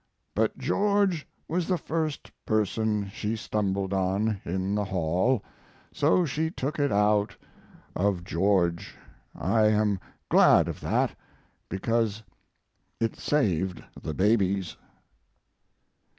[0.33, 5.43] But George was the first person she stumbled on in the hall,
[5.91, 7.35] so she took it out
[7.95, 8.95] of George.
[9.35, 11.13] I am glad of that,
[11.69, 12.23] because
[12.99, 14.75] it saved the babies.